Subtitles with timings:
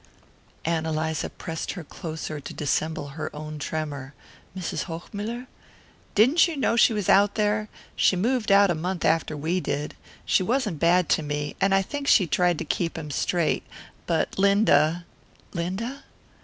[0.65, 4.15] Ann Eliza pressed her closer to dissemble her own tremor.
[4.57, 4.85] "Mrs.
[4.85, 5.45] Hochmuller?"
[6.15, 7.69] "Didn't you know she was out there?
[7.95, 9.95] She moved out a month after we did.
[10.25, 13.61] She wasn't bad to me, and I think she tried to keep him straight
[14.07, 15.05] but Linda"
[15.53, 16.03] "Linda